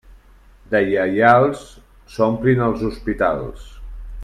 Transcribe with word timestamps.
De 0.71 0.79
lleials 0.85 1.61
s'omplin 2.15 2.65
els 2.71 2.83
hospitals. 2.91 3.71